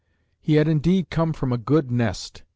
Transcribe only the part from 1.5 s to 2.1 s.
a good